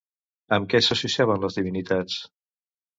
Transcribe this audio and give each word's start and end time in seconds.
Amb 0.57 0.71
què 0.71 0.81
s'associaven 0.87 1.47
les 1.47 1.61
divinitats? 1.61 2.21